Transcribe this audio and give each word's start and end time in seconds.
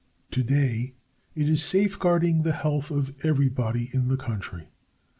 Today 0.31 0.95
it 1.35 1.47
is 1.47 1.63
safeguarding 1.63 2.41
the 2.41 2.53
health 2.53 2.89
of 2.89 3.13
everybody 3.23 3.91
in 3.93 4.07
the 4.07 4.17
country. 4.17 4.65